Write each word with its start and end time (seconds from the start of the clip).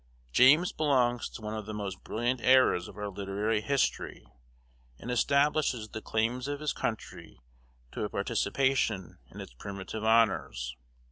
James 0.31 0.71
belongs 0.71 1.29
to 1.29 1.43
one 1.43 1.53
of 1.53 1.67
the 1.67 1.75
most 1.75 2.03
brilliant 2.03 2.41
eras 2.41 2.87
of 2.87 2.97
our 2.97 3.07
literary 3.09 3.61
history, 3.61 4.25
and 4.97 5.11
establishes 5.11 5.89
the 5.89 6.01
claims 6.01 6.47
of 6.47 6.59
his 6.59 6.73
country 6.73 7.39
to 7.91 8.03
a 8.03 8.09
participation 8.09 9.19
in 9.29 9.39
its 9.39 9.53
primitive 9.53 10.03
honors. 10.03 10.75